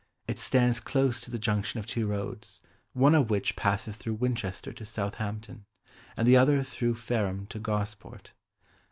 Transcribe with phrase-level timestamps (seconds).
[0.27, 2.63] It stands close to the junction of two roads,
[2.93, 5.65] one of which passes through Winchester to Southampton,
[6.17, 8.31] and the other through Fareham to Gosport.